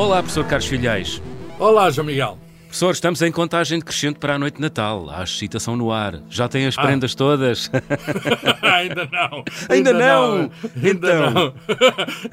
[0.00, 1.22] Olá, professor Carlos Filhais.
[1.58, 2.38] Olá, João Miguel.
[2.62, 5.10] Professor, estamos em contagem decrescente para a noite de Natal.
[5.10, 6.22] Há excitação no ar.
[6.30, 6.80] Já tem as ah.
[6.80, 7.70] prendas todas?
[8.62, 9.44] ainda não.
[9.68, 10.38] Ainda, ainda não.
[10.38, 10.50] não.
[10.82, 11.30] Ainda então.
[11.30, 11.54] não.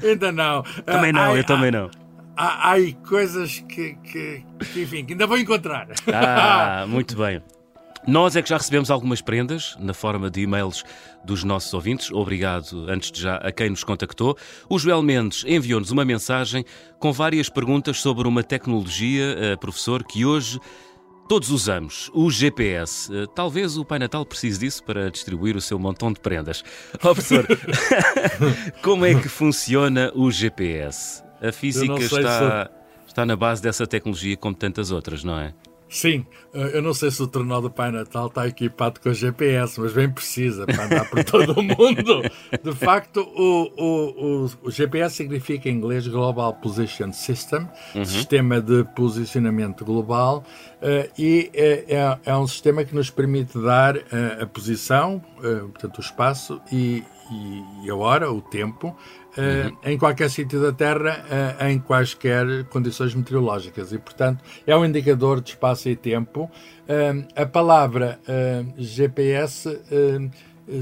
[0.02, 0.62] ainda não.
[0.62, 1.90] Também não, eu também não.
[2.34, 2.76] Há, há
[3.06, 5.88] coisas que, que, que, enfim, que ainda vou encontrar.
[6.10, 7.42] Ah, muito bem.
[8.08, 10.82] Nós é que já recebemos algumas prendas na forma de e-mails
[11.22, 12.10] dos nossos ouvintes.
[12.10, 14.34] Obrigado, antes de já, a quem nos contactou.
[14.66, 16.64] O Joel Mendes enviou-nos uma mensagem
[16.98, 20.58] com várias perguntas sobre uma tecnologia, uh, professor, que hoje
[21.28, 23.12] todos usamos, o GPS.
[23.12, 26.64] Uh, talvez o Pai Natal precise disso para distribuir o seu montão de prendas.
[27.04, 27.46] Oh, professor,
[28.82, 31.22] como é que funciona o GPS?
[31.42, 33.06] A física está, se...
[33.06, 35.52] está na base dessa tecnologia como tantas outras, não é?
[35.88, 39.80] Sim, eh, eu não sei se o tornado do Pai Natal está equipado com GPS,
[39.80, 42.22] mas bem precisa para andar por todo o mundo.
[42.62, 48.04] De facto, o, o, o, o, GPS significa em inglês Global Position System, uhum.
[48.04, 50.44] sistema de posicionamento global,
[50.82, 54.02] uh, e é, é, é, um sistema que nos permite dar uh,
[54.42, 58.94] a posição, uh, portanto, o espaço e, e, e a hora, o tempo,
[59.38, 59.76] uhum.
[59.84, 61.24] em qualquer sítio da Terra,
[61.60, 63.92] uh, em quaisquer condições meteorológicas.
[63.92, 66.44] E, portanto, é um indicador de espaço e tempo.
[66.44, 68.18] Uh, a palavra
[68.76, 69.68] GPS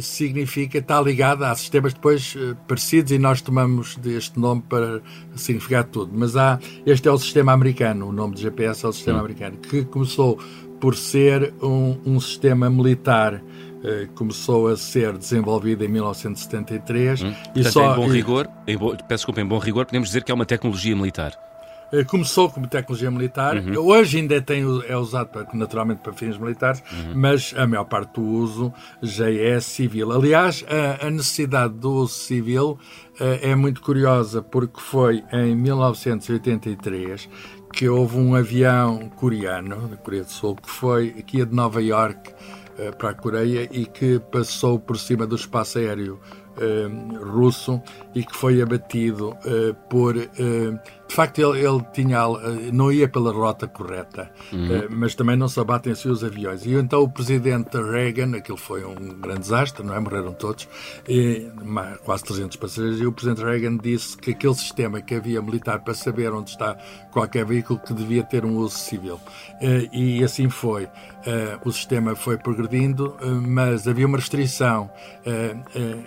[0.01, 5.01] significa, está ligada a sistemas depois parecidos e nós tomamos este nome para
[5.37, 6.13] significar tudo.
[6.15, 9.57] Mas há, este é o sistema americano, o nome de GPS é o sistema americano,
[9.59, 10.41] que começou
[10.81, 13.43] por ser um, um sistema militar
[13.85, 17.29] eh, começou a ser desenvolvida em 1973 hum.
[17.29, 17.33] e
[17.63, 18.91] Portanto, só em bom rigor, em bo...
[18.97, 21.39] peço desculpa, em bom rigor, podemos dizer que é uma tecnologia militar.
[21.93, 23.79] Eh, começou como tecnologia militar, uhum.
[23.79, 27.13] hoje ainda tem, é usado para, naturalmente para fins militares, uhum.
[27.15, 30.11] mas a maior parte do uso já é civil.
[30.11, 32.79] Aliás, a, a necessidade do uso civil
[33.21, 37.29] uh, é muito curiosa, porque foi em 1983
[37.73, 42.33] que houve um avião coreano, da Coreia do Sul, que foi aqui de Nova York
[42.79, 46.21] eh, para a Coreia e que passou por cima do espaço aéreo
[46.59, 46.89] eh,
[47.23, 47.83] russo
[48.15, 50.17] e que foi abatido uh, por.
[51.09, 52.21] De facto, ele, ele tinha,
[52.73, 54.87] não ia pela rota correta, uhum.
[54.91, 56.67] mas também não se abatem-se os aviões.
[56.67, 60.01] E então o presidente Reagan, aquilo foi um grande desastre, não é?
[60.01, 60.69] Morreram todos,
[61.09, 61.49] e,
[62.05, 65.95] quase 300 passageiros, e o presidente Reagan disse que aquele sistema que havia militar para
[65.95, 66.77] saber onde está
[67.13, 69.21] qualquer veículo que devia ter um uso civil.
[69.93, 70.89] e assim foi.
[71.65, 74.91] o sistema foi progredindo, mas havia uma restrição.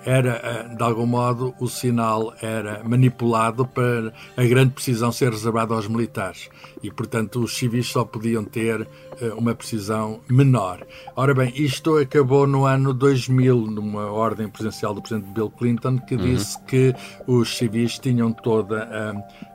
[0.06, 5.88] era, de algum modo, o sinal era manipulado para a grande precisão ser reservada aos
[5.88, 6.50] militares
[6.81, 10.83] e, portanto, os civis só podiam ter uh, uma precisão menor.
[11.16, 16.16] Ora bem, isto acabou no ano 2000, numa ordem presidencial do presidente Bill Clinton, que
[16.16, 16.22] uhum.
[16.22, 16.95] disse que
[17.27, 18.83] os civis tinham toda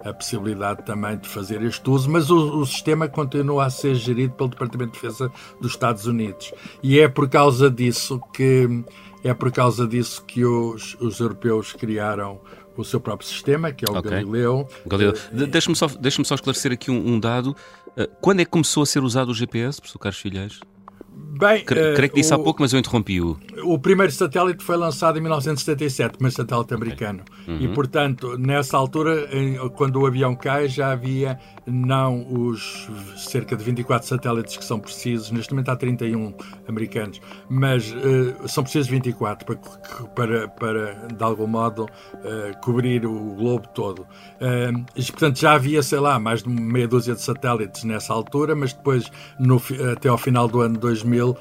[0.04, 3.96] a, a, possibilidade também de fazer este uso, mas o, o sistema continua a ser
[3.96, 6.52] gerido pelo Departamento de Defesa dos Estados Unidos.
[6.80, 8.84] E é por causa disso que
[9.24, 12.40] é por causa disso que os, os europeus criaram
[12.82, 14.10] o seu próprio sistema, que é o okay.
[14.10, 14.68] Galileu.
[14.86, 15.12] Galileu.
[15.12, 17.56] Uh, Deixa-me só, deixa só esclarecer aqui um, um dado.
[17.96, 20.60] Uh, quando é que começou a ser usado o GPS, professor Carlos Filhais?
[21.38, 23.38] Bem, creio que disse o, há pouco, mas eu interrompi-o.
[23.64, 27.25] O primeiro satélite foi lançado em 1977, o primeiro satélite americano.
[27.47, 27.58] Uhum.
[27.60, 29.28] E, portanto, nessa altura,
[29.75, 35.30] quando o avião cai, já havia não os cerca de 24 satélites que são precisos,
[35.30, 36.34] neste momento há 31
[36.69, 39.58] americanos, mas uh, são precisos 24 para,
[40.14, 44.00] para, para de algum modo, uh, cobrir o globo todo.
[44.00, 48.54] Uh, e, portanto, já havia, sei lá, mais de meia dúzia de satélites nessa altura,
[48.54, 49.60] mas depois, no,
[49.92, 51.36] até ao final do ano 2000,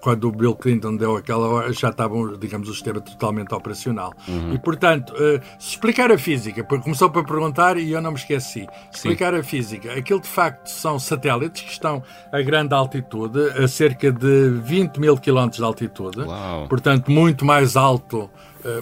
[0.00, 4.12] quando o Bill Clinton deu aquela hora, já estava, digamos, o sistema totalmente operacional.
[4.26, 4.54] Uhum.
[4.54, 5.12] E, portanto,
[5.58, 9.92] se explicar a física, começou para perguntar e eu não me esqueci explicar a física.
[9.92, 15.16] Aquilo de facto são satélites que estão a grande altitude, a cerca de 20 mil
[15.16, 16.68] quilómetros de altitude, Uau.
[16.68, 18.30] portanto, muito mais alto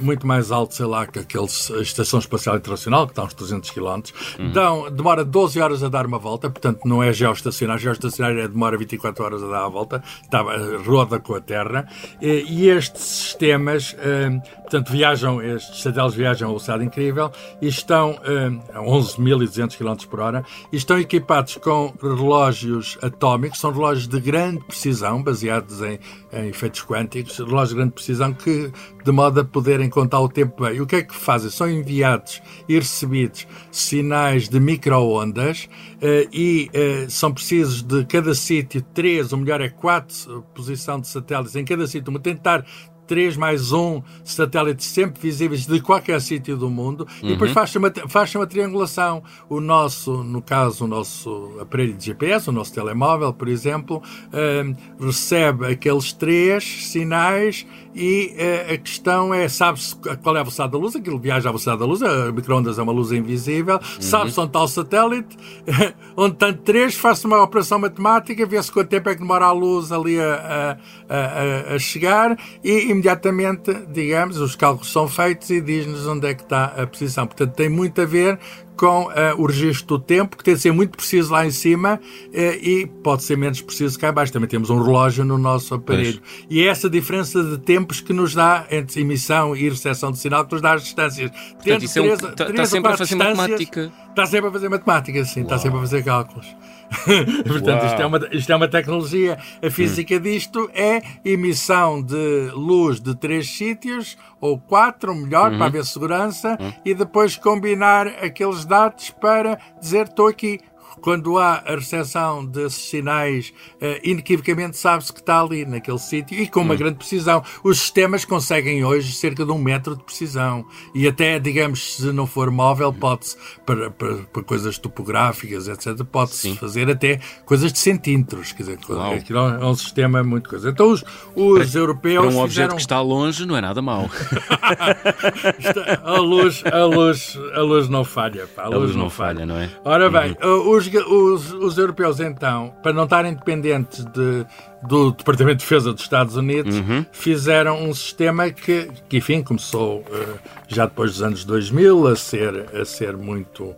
[0.01, 1.47] muito mais alto, sei lá, que aquele
[1.81, 4.03] Estação Espacial Internacional, que está a uns 300 km.
[4.39, 4.91] Uhum.
[4.95, 7.83] Demora 12 horas a dar uma volta, portanto, não é geoestacionário.
[7.83, 10.43] Geoestacionário é, demora 24 horas a dar a volta, está,
[10.85, 11.89] roda com a Terra.
[12.21, 14.31] E, e estes sistemas, eh,
[14.61, 17.31] portanto, viajam, estes satélites viajam a velocidade incrível
[17.61, 23.73] e estão eh, a 11.200 km por hora e estão equipados com relógios atómicos, são
[23.73, 25.99] relógios de grande precisão, baseados em,
[26.33, 28.73] em efeitos quânticos, relógios de grande precisão que,
[29.05, 30.81] de modo a poder poderem contar o tempo bem.
[30.81, 31.51] O que é que fazem?
[31.51, 38.83] São enviados e recebidos sinais de microondas uh, e uh, são precisos de cada sítio
[38.95, 42.67] três, ou melhor é quatro, posição de satélites em cada sítio, tentar
[43.13, 47.29] três mais um satélites sempre visíveis de qualquer sítio do mundo uhum.
[47.29, 47.55] e depois uhum.
[47.55, 49.23] faz-se uma, faz uma triangulação.
[49.51, 55.05] O nosso, no caso, o nosso aparelho de GPS, o nosso telemóvel, por exemplo, uh,
[55.05, 60.79] recebe aqueles três sinais e uh, a questão é, sabe-se qual é a velocidade da
[60.79, 64.01] luz, aquilo viaja à velocidade da luz, a microondas é uma luz invisível, uhum.
[64.01, 65.37] sabe-se onde está o satélite,
[66.17, 69.93] onde tem três, faz-se uma operação matemática, vê-se quanto tempo é que demora a luz
[69.93, 70.79] ali a,
[71.11, 76.35] a, a, a chegar e imediatamente, digamos, os cálculos são feitos e diz-nos onde é
[76.35, 77.27] que está a posição.
[77.27, 78.39] Portanto, tem muito a ver
[78.77, 82.01] com uh, o registro do tempo, que tem de ser muito preciso lá em cima
[82.01, 84.33] uh, e pode ser menos preciso cá embaixo.
[84.33, 86.21] Também temos um relógio no nosso aparelho.
[86.21, 86.47] Pois.
[86.51, 90.45] E é essa diferença de tempos que nos dá entre emissão e recepção de sinal
[90.47, 91.31] que nos dá as distâncias.
[91.31, 93.93] Portanto, isso é um, está, está sempre a fazer matemática.
[94.09, 96.47] Está sempre a fazer matemática, sim, está sempre a fazer cálculos.
[97.47, 99.39] Portanto, isto é, uma, isto é uma tecnologia.
[99.63, 100.21] A física hum.
[100.21, 105.59] disto é emissão de luz de três sítios, ou quatro, melhor, uhum.
[105.59, 106.73] para haver segurança, uhum.
[106.85, 110.61] e depois combinar aqueles dados para dizer estou aqui
[111.03, 116.49] quando há a recepção desses sinais, uh, inequivocamente sabe-se que está ali, naquele sítio, e
[116.49, 116.77] com uma hum.
[116.79, 117.43] grande precisão.
[117.63, 120.65] Os sistemas conseguem hoje cerca de um metro de precisão.
[120.95, 126.55] E até, digamos, se não for móvel, pode-se, para, para, para, coisas topográficas, etc., pode-se
[126.57, 128.53] fazer até coisas de centímetros.
[128.53, 128.79] Quer dizer,
[129.17, 130.71] aquilo é um sistema muito coisa.
[130.71, 132.27] Então, os, os para, europeus.
[132.27, 132.77] Para um objeto fizeram...
[132.77, 134.09] que está longe, não é nada mau.
[136.05, 138.47] a, luz, a, luz, a luz não falha.
[138.47, 139.71] Pá, a, luz a, luz não, não falha, falha, não é?
[139.85, 140.71] Ora bem, uhum.
[140.71, 144.47] os os, os europeus, então, para não estarem dependentes de,
[144.83, 147.05] do Departamento de Defesa dos Estados Unidos, uhum.
[147.13, 152.67] fizeram um sistema que, que enfim, começou uh, já depois dos anos 2000 a ser,
[152.75, 153.75] a ser muito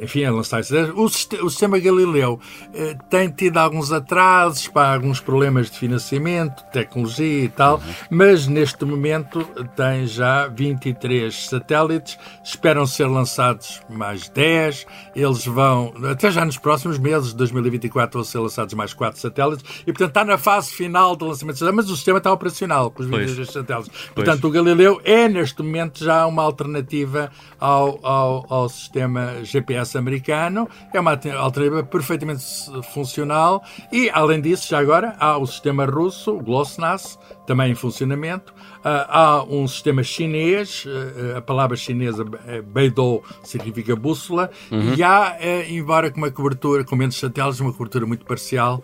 [0.00, 0.62] enfim, a lançar
[0.94, 1.08] o, o
[1.50, 2.40] sistema Galileu
[2.74, 7.94] eh, tem tido alguns atrasos, para alguns problemas de financiamento, tecnologia e tal, uhum.
[8.10, 9.44] mas neste momento
[9.76, 16.98] tem já 23 satélites, esperam ser lançados mais 10, eles vão, até já nos próximos
[16.98, 21.16] meses de 2024 vão ser lançados mais 4 satélites, e portanto está na fase final
[21.16, 23.90] do lançamento de mas o sistema está operacional com os 23 satélites.
[24.14, 24.44] Portanto, pois.
[24.44, 31.00] o Galileu é neste momento já uma alternativa ao, ao, ao sistema GPS americano, é
[31.00, 32.42] uma alternativa perfeitamente
[32.92, 38.54] funcional e, além disso, já agora, há o sistema russo, o GLOSNASS, também em funcionamento.
[38.82, 44.94] Uh, há um sistema chinês, uh, a palavra chinesa é Beidou significa bússola, uhum.
[44.94, 48.82] e há, uh, embora com uma cobertura, com menos satélites, uma cobertura muito parcial,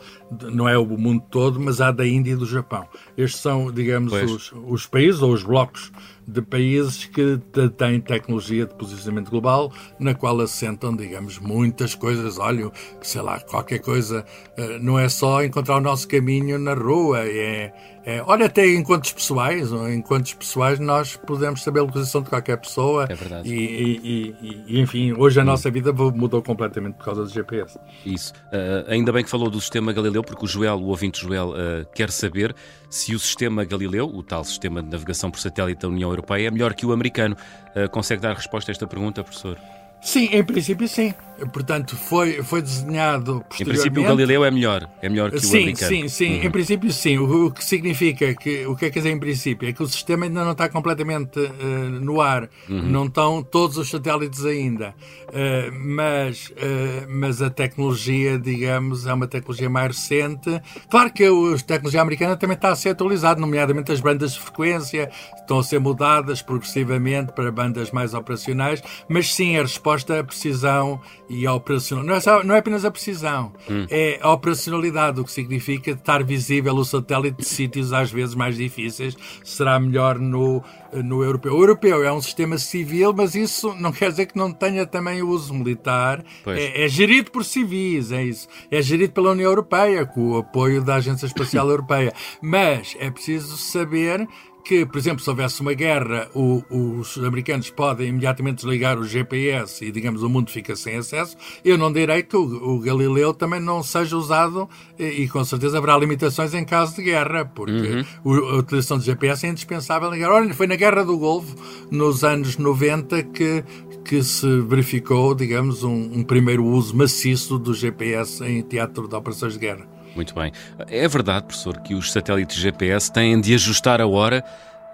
[0.53, 2.87] não é o mundo todo, mas há da Índia e do Japão.
[3.17, 5.91] Estes são, digamos, os, os países ou os blocos
[6.29, 7.41] de países que
[7.79, 12.39] têm tecnologia de posicionamento global, na qual assentam, digamos, muitas coisas.
[12.39, 14.27] Olha, sei lá, qualquer coisa,
[14.59, 17.73] eh, não é só encontrar o nosso caminho na rua, é,
[18.09, 23.07] é olha, até encontros pessoais, encontros pessoais nós podemos saber a localização de qualquer pessoa.
[23.07, 23.47] É verdade.
[23.47, 25.47] E, e, e, e enfim, hoje a hum.
[25.47, 27.79] nossa vida mudou completamente por causa do GPS.
[28.07, 28.33] Isso.
[28.47, 31.87] Uh, ainda bem que falou do sistema Galileu, porque o Joel, o ouvinte Joel, uh,
[31.95, 32.57] quer saber
[32.89, 36.51] se o sistema Galileu, o tal sistema de navegação por satélite da União Europeia, é
[36.51, 37.37] melhor que o americano.
[37.77, 39.59] Uh, consegue dar resposta a esta pergunta, professor?
[40.01, 41.13] Sim, em princípio sim.
[41.53, 43.63] Portanto, foi, foi desenhado posteriormente...
[43.63, 45.89] Em princípio o Galileu é melhor, é melhor que sim, o americano.
[45.89, 46.45] Sim, sim, uhum.
[46.45, 47.19] em princípio sim.
[47.19, 49.69] O, o, que significa que, o que é que dizer em princípio?
[49.69, 52.83] É que o sistema ainda não está completamente uh, no ar, uhum.
[52.83, 54.95] não estão todos os satélites ainda,
[55.29, 60.61] uh, mas, uh, mas a tecnologia, digamos, é uma tecnologia mais recente.
[60.91, 65.11] Claro que a tecnologia americana também está a ser atualizada, nomeadamente as bandas de frequência
[65.39, 71.01] estão a ser mudadas progressivamente para bandas mais operacionais, mas sim, a resposta, a precisão
[71.29, 72.09] e a operacionalidade.
[72.09, 73.87] Não é, só, não é apenas a precisão, hum.
[73.91, 78.57] é a operacionalidade, o que significa estar visível o satélite de sítios às vezes mais
[78.57, 81.55] difíceis, será melhor no, no europeu.
[81.55, 85.23] O europeu é um sistema civil, mas isso não quer dizer que não tenha também
[85.23, 86.25] o uso militar.
[86.47, 88.49] É, é, gerido por civis, é isso.
[88.71, 92.13] É gerido pela União Europeia, com o apoio da Agência Espacial Europeia.
[92.41, 94.27] Mas é preciso saber
[94.65, 99.85] que, por exemplo, se houvesse uma guerra, o, os americanos podem imediatamente desligar o GPS
[99.85, 103.61] e, digamos, o mundo fica sem acesso, eu não direi que o, o Galileu também
[103.61, 108.51] não seja usado e, e, com certeza haverá limitações em caso de guerra, porque uhum.
[108.51, 110.35] a utilização do GPS é indispensável na guerra.
[110.35, 111.55] Olha, foi na Guerra do Golfo,
[111.91, 113.65] nos anos 90, que,
[114.05, 119.55] que se verificou, digamos, um, um primeiro uso maciço do GPS em teatro de operações
[119.55, 119.98] de guerra.
[120.15, 120.53] Muito bem.
[120.89, 124.45] É verdade, professor, que os satélites GPS têm de ajustar a hora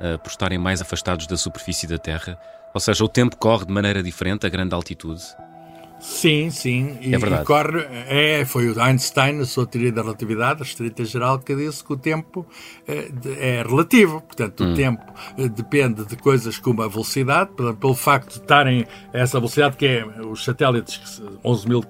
[0.00, 2.38] uh, por estarem mais afastados da superfície da Terra?
[2.73, 5.23] Ou seja, o tempo corre de maneira diferente a grande altitude?
[6.04, 6.99] Sim, sim.
[7.00, 7.42] E, é verdade.
[7.42, 11.56] E corre, é, foi o Einstein, a sua teoria da relatividade, a restrita geral, que
[11.56, 12.46] disse que o tempo
[12.87, 13.08] é,
[13.38, 14.20] é relativo.
[14.20, 14.73] Portanto, hum.
[14.73, 15.02] o tempo
[15.38, 19.78] eh, depende de coisas como a velocidade, pelo, pelo facto de estarem a essa velocidade,
[19.78, 21.82] que é os satélites, 11 mil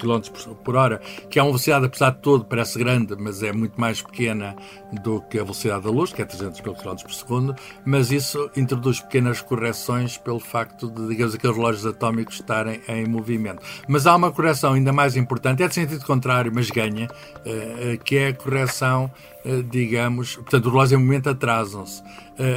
[0.00, 0.20] km
[0.64, 4.00] por hora, que é uma velocidade, apesar de tudo, parece grande, mas é muito mais
[4.00, 4.56] pequena
[5.02, 8.50] do que a velocidade da luz, que é 300 mil km por segundo, mas isso
[8.56, 13.49] introduz pequenas correções pelo facto de, digamos, aqueles relógios atómicos estarem em movimento.
[13.88, 17.08] Mas há uma correção ainda mais importante, é de sentido contrário, mas ganha,
[17.44, 19.10] eh, eh, que é a correção
[19.42, 22.02] eh, digamos, portanto, o relógio em movimento atrasam-se.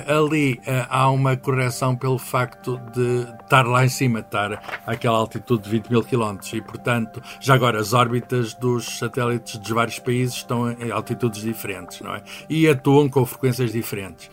[0.07, 5.69] Ali há uma correção pelo facto de estar lá em cima, estar àquela altitude de
[5.71, 10.71] 20 mil quilómetros e, portanto, já agora as órbitas dos satélites dos vários países estão
[10.71, 12.23] em altitudes diferentes, não é?
[12.49, 14.31] E atuam com frequências diferentes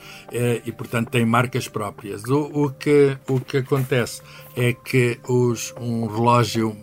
[0.65, 2.23] e, portanto, têm marcas próprias.
[2.27, 4.23] O, o, que, o que acontece
[4.61, 6.77] é que os, um relógio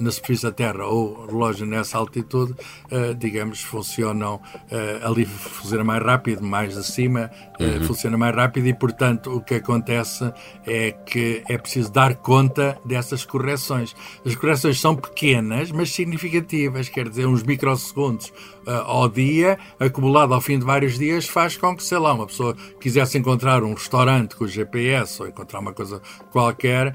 [0.00, 6.02] na superfície da Terra ou relógio nessa altitude, uh, digamos, funcionam uh, ali funciona mais
[6.02, 7.84] rápido, mais acima, uhum.
[7.84, 10.32] funciona mais rápido e, portanto, o que acontece
[10.66, 13.94] é que é preciso dar conta dessas correções.
[14.24, 18.32] As correções são pequenas, mas significativas, quer dizer, uns microsegundos
[18.64, 22.56] ao dia, acumulado ao fim de vários dias, faz com que, sei lá, uma pessoa
[22.80, 26.94] quisesse encontrar um restaurante com o GPS ou encontrar uma coisa qualquer,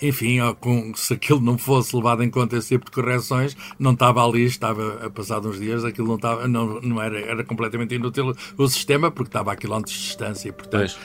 [0.00, 4.24] enfim, com, se aquilo não fosse levado em conta esse tipo de correções, não estava
[4.24, 8.34] ali, estava a passar uns dias, aquilo não estava, não, não era, era completamente inútil
[8.56, 10.52] o sistema porque estava a quilómetros de distância.
[10.52, 10.96] Portanto,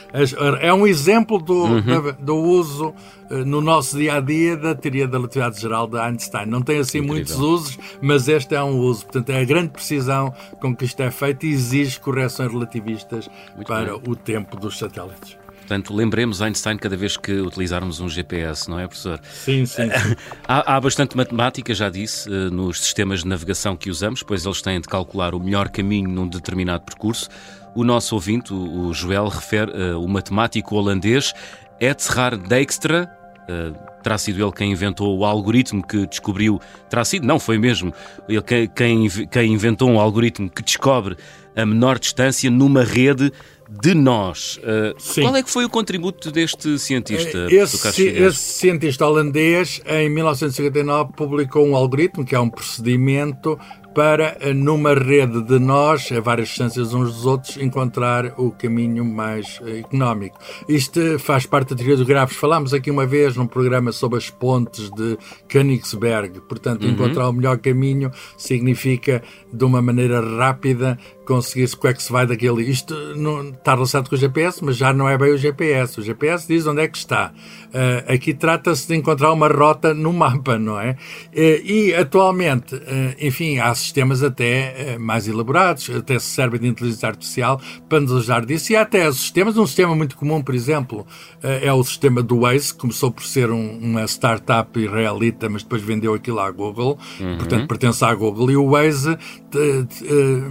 [0.62, 2.14] é um exemplo do, uhum.
[2.20, 2.94] do uso
[3.30, 6.46] uh, no nosso dia a dia da teoria da relatividade geral de Einstein.
[6.46, 7.16] Não tem assim Incrível.
[7.16, 9.06] muitos usos, mas este é um uso.
[9.06, 13.68] Portanto, é a grande precisão com que isto é feito e exige correções relativistas Muito
[13.68, 14.02] para bem.
[14.08, 15.39] o tempo dos satélites.
[15.70, 19.22] Portanto, lembremos Einstein cada vez que utilizarmos um GPS, não é, professor?
[19.32, 19.84] Sim, sim.
[19.84, 20.16] sim.
[20.48, 24.64] há, há, bastante matemática, já disse, eh, nos sistemas de navegação que usamos, pois eles
[24.64, 27.30] têm de calcular o melhor caminho num determinado percurso.
[27.76, 31.36] O nosso ouvinte, o Joel, refere uh, o matemático holandês
[31.80, 33.08] Etzhard Dijkstra,
[33.44, 36.60] uh, terá sido ele quem inventou o algoritmo que descobriu.
[36.90, 37.94] Terá sido, não, foi mesmo.
[38.28, 38.42] Ele
[38.74, 41.16] quem, quem inventou um algoritmo que descobre
[41.56, 43.32] a menor distância numa rede
[43.70, 44.58] de nós.
[44.58, 47.48] Uh, qual é que foi o contributo deste cientista?
[47.52, 53.60] Eh, esse, esse cientista holandês, em 1959, publicou um algoritmo, que é um procedimento
[53.94, 59.04] para, eh, numa rede de nós, a várias distâncias uns dos outros, encontrar o caminho
[59.04, 60.38] mais económico.
[60.68, 62.38] Isto faz parte da teoria dos grafos.
[62.38, 65.18] Falámos aqui uma vez num programa sobre as pontes de
[65.48, 66.42] Königsberg.
[66.42, 66.92] Portanto, uhum.
[66.92, 70.98] encontrar o melhor caminho significa, de uma maneira rápida,
[71.30, 72.64] conseguir-se como é que se vai daquele.
[72.64, 76.00] Isto não está relacionado com o GPS, mas já não é bem o GPS.
[76.00, 77.32] O GPS diz onde é que está.
[77.68, 80.98] Uh, aqui trata-se de encontrar uma rota no mapa, não é?
[81.32, 82.82] Uh, e atualmente, uh,
[83.20, 88.46] enfim, há sistemas até mais elaborados, até se servem de inteligência artificial para nos ajudar
[88.46, 88.72] disso.
[88.72, 91.06] E há até sistemas, um sistema muito comum, por exemplo,
[91.42, 95.82] é o sistema do Waze, que começou por ser um, uma startup israelita, mas depois
[95.82, 97.38] vendeu aquilo à Google, uhum.
[97.38, 98.52] portanto pertence à Google.
[98.52, 99.18] E o Waze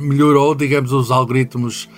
[0.01, 1.89] melhorou, digamos, os algoritmos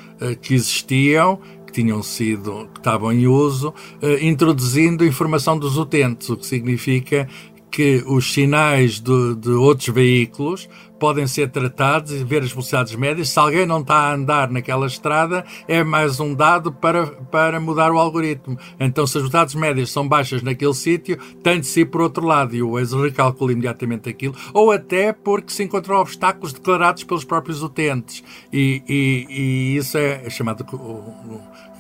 [0.43, 3.73] que existiam, que tinham sido, que estavam em uso,
[4.21, 7.29] introduzindo informação dos utentes, o que significa
[7.71, 10.69] que os sinais de, de outros veículos
[11.01, 13.31] podem ser tratados e ver as velocidades médias.
[13.31, 17.91] Se alguém não está a andar naquela estrada, é mais um dado para, para mudar
[17.91, 18.59] o algoritmo.
[18.79, 22.55] Então, se as velocidades médias são baixas naquele sítio, tem de ser por outro lado
[22.55, 27.63] e o Waze recalcula imediatamente aquilo, ou até porque se encontram obstáculos declarados pelos próprios
[27.63, 28.23] utentes.
[28.53, 30.65] E, e, e isso é, é chamado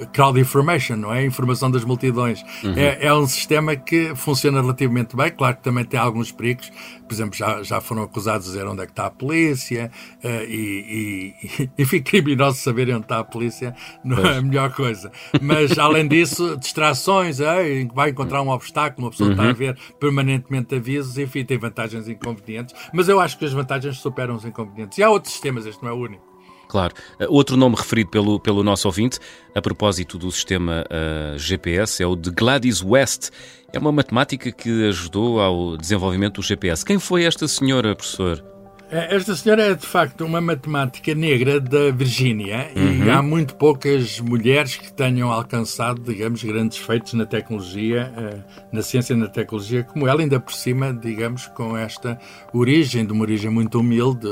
[0.06, 1.24] crowd information, não é?
[1.24, 2.42] Informação das multidões.
[2.64, 2.74] Uhum.
[2.76, 6.70] É, é um sistema que funciona relativamente bem, claro que também tem alguns perigos,
[7.06, 9.90] por exemplo, já, já foram acusados de dizer onde é que está a polícia
[10.24, 13.74] uh, e, e, enfim, criminosos saberem onde está a polícia
[14.04, 14.28] não pois.
[14.28, 15.10] é a melhor coisa.
[15.40, 19.34] Mas, além disso, distrações, é, vai encontrar um obstáculo, uma pessoa uhum.
[19.34, 19.54] está a uhum.
[19.54, 24.34] ver permanentemente avisos, enfim, tem vantagens e inconvenientes, mas eu acho que as vantagens superam
[24.34, 24.98] os inconvenientes.
[24.98, 26.30] E há outros sistemas, este não é o único.
[26.70, 26.94] Claro.
[27.20, 29.18] Uh, outro nome referido pelo, pelo nosso ouvinte,
[29.54, 33.30] a propósito do sistema uh, GPS, é o de Gladys West.
[33.72, 36.84] É uma matemática que ajudou ao desenvolvimento do GPS.
[36.84, 38.44] Quem foi esta senhora, professor?
[38.90, 43.04] É, esta senhora é de facto uma matemática negra da Virgínia uhum.
[43.04, 48.38] e há muito poucas mulheres que tenham alcançado, digamos, grandes feitos na tecnologia, eh,
[48.72, 52.18] na ciência e na tecnologia, como ela, ainda por cima, digamos, com esta
[52.52, 54.26] origem, de uma origem muito humilde.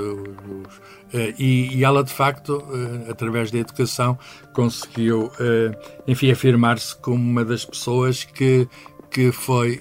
[1.15, 2.61] Eh, e ela, de facto,
[3.07, 4.19] eh, através da educação,
[4.53, 5.31] conseguiu,
[6.07, 8.67] enfim, afirmar-se como uma das pessoas que,
[9.09, 9.81] que foi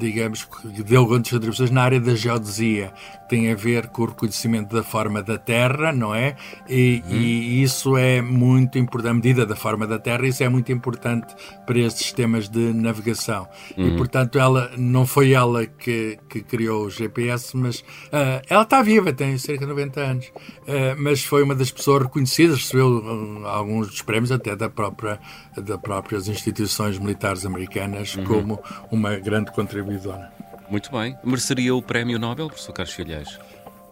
[0.00, 2.92] digamos, que deu grandes contribuições na área da geodesia,
[3.30, 6.34] tem a ver com o reconhecimento da forma da Terra, não é?
[6.68, 7.14] E, uhum.
[7.14, 11.32] e isso é muito importante, a medida da forma da Terra, isso é muito importante
[11.64, 13.48] para estes sistemas de navegação.
[13.78, 13.86] Uhum.
[13.86, 18.82] E, portanto, ela não foi ela que, que criou o GPS, mas uh, ela está
[18.82, 23.46] viva, tem cerca de 90 anos, uh, mas foi uma das pessoas reconhecidas, recebeu uh,
[23.46, 25.20] alguns dos prémios até da própria,
[25.56, 28.24] das próprias instituições militares americanas uhum.
[28.24, 30.49] como uma grande contribuidora.
[30.70, 31.16] Muito bem.
[31.24, 33.38] Mereceria o Prémio Nobel, professor Carlos Filhais?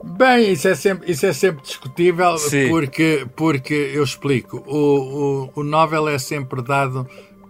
[0.03, 2.37] Bem, isso é sempre, isso é sempre discutível
[2.71, 4.63] porque, porque eu explico.
[4.67, 7.09] O, o, o Nobel é sempre dado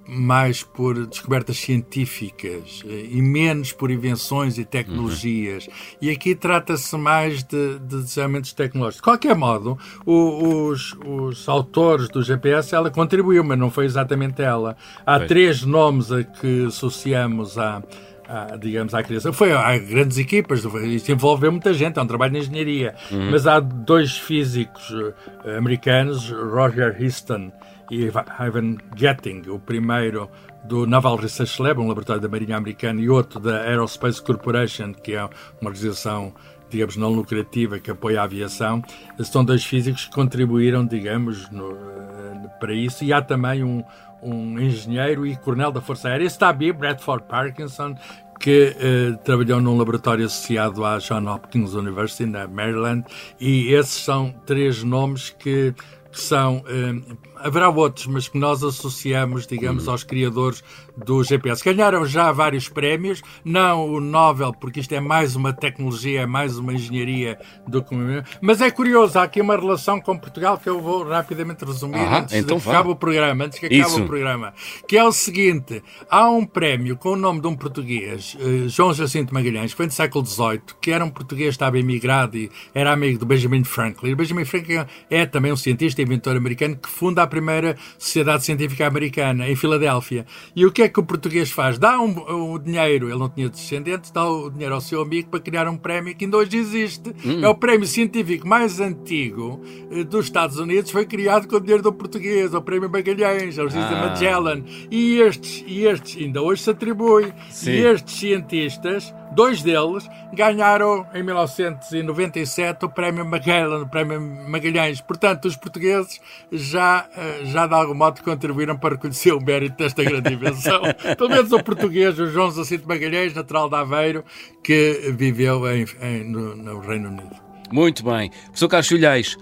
[0.08, 5.66] mais por descobertas científicas eh, e menos por invenções e tecnologias.
[5.66, 5.73] Uhum.
[6.00, 8.97] E aqui trata-se mais de, de desenvolvimentos tecnológicos.
[8.97, 14.40] De qualquer modo, o, os, os autores do GPS, ela contribuiu, mas não foi exatamente
[14.40, 14.75] ela.
[15.04, 15.28] Há pois.
[15.28, 17.82] três nomes a que associamos a
[18.28, 19.32] à, digamos, à criação.
[19.32, 22.94] Foi, há grandes equipas, isto envolveu muita gente, é um trabalho de engenharia.
[23.11, 23.30] Uhum.
[23.30, 25.14] Mas há dois físicos uh,
[25.56, 27.50] americanos, Roger Histon
[27.90, 30.30] e Ivan Getting, o primeiro
[30.64, 35.14] do Naval Research Lab, um laboratório da Marinha Americana, e outro da Aerospace Corporation, que
[35.14, 36.35] é uma organização
[36.70, 38.82] digamos, não lucrativa que apoia a aviação,
[39.20, 43.04] são dois físicos que contribuíram, digamos, no, uh, para isso.
[43.04, 43.82] E há também um,
[44.22, 47.94] um engenheiro e coronel da Força Aérea, está bem, Bradford Parkinson,
[48.38, 53.04] que eh, trabalhou num laboratório associado à John Hopkins University, na Maryland,
[53.40, 55.75] e esses são três nomes que,
[56.10, 56.62] que são.
[56.68, 59.92] Eh, haverá outros, mas que nós associamos, digamos, uhum.
[59.92, 60.62] aos criadores
[60.97, 61.62] do GPS.
[61.64, 66.59] Ganharam já vários prémios, não o Nobel, porque isto é mais uma tecnologia, é mais
[66.59, 67.95] uma engenharia do que.
[68.40, 72.18] Mas é curioso, há aqui uma relação com Portugal que eu vou rapidamente resumir ah,
[72.18, 74.02] antes então que acabe o programa, antes que acabe Isso.
[74.02, 74.52] o programa.
[74.87, 78.92] Que é o seguinte: há um prémio com o nome de um português, uh, João
[78.92, 82.92] Jacinto Magalhães, que foi no século XVIII, que era um português, estava emigrado e era
[82.92, 84.14] amigo do Benjamin Franklin.
[84.14, 88.87] Benjamin Franklin é também um cientista e inventor americano que funda a primeira Sociedade Científica
[88.87, 90.26] Americana, em Filadélfia.
[90.55, 91.79] E o que é que o português faz?
[91.79, 95.40] Dá um, um dinheiro, ele não tinha descendentes, dá o dinheiro ao seu amigo para
[95.40, 97.14] criar um prémio que ainda hoje existe.
[97.24, 97.44] Hum.
[97.44, 101.83] É o prémio científico mais antigo eh, dos Estados Unidos, foi criado com o dinheiro
[101.83, 104.09] do português, o prémio Magalhães, a Luísa ah.
[104.09, 104.62] Magellan.
[104.90, 107.33] E estes, e estes ainda hoje se atribui.
[107.50, 107.70] Sim.
[107.70, 115.01] E estes cientistas Dois deles ganharam em 1997 o Prémio Magellan, o Prémio Magalhães.
[115.01, 120.03] Portanto, os portugueses já, eh, já de algum modo contribuíram para reconhecer o mérito desta
[120.03, 120.81] grande invenção.
[121.17, 124.25] Pelo menos o português, o João Jacinto Magalhães, natural de Aveiro,
[124.62, 127.37] que viveu em, em, no, no Reino Unido.
[127.71, 128.31] Muito bem.
[128.31, 129.37] Professor Carlos Filhais,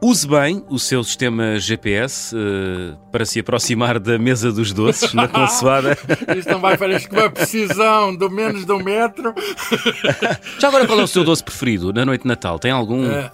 [0.00, 5.26] Use bem o seu sistema GPS uh, para se aproximar da mesa dos doces na
[5.26, 5.98] consoada.
[6.36, 9.34] Isto não vai fazer com uma precisão do menos de um metro.
[10.58, 12.60] Já agora, qual é o seu doce preferido na noite de Natal?
[12.60, 13.08] Tem algum?
[13.08, 13.30] Uh,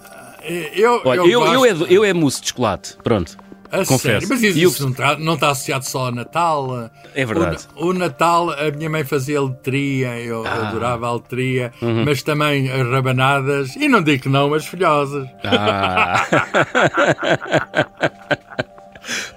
[0.73, 1.53] eu, Olha, eu, eu, gosto...
[1.53, 2.97] eu, é, eu é mousse de chocolate.
[3.03, 3.37] Pronto.
[3.71, 3.99] A Confesso.
[3.99, 4.27] Sério?
[4.29, 6.89] Mas isso, isso não, está, não, está, associado só ao Natal.
[7.13, 7.65] É verdade.
[7.75, 10.69] O, o Natal, a minha mãe fazia letria, eu ah.
[10.69, 12.05] adorava a letria, uhum.
[12.05, 15.27] mas também as rabanadas, e não digo que não, mas filhosas.
[15.43, 16.25] Ah.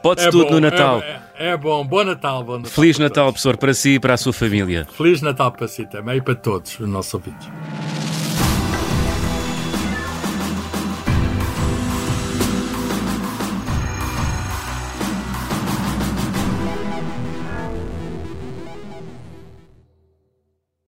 [0.03, 1.03] Pode-se é tudo bom, no Natal.
[1.03, 1.85] É, é, bom.
[1.85, 2.71] Bom Natal, bom Natal.
[2.71, 4.87] Feliz Natal, professor, para si e para a sua família.
[4.97, 7.49] Feliz Natal para si também e para todos os nossos ouvintes.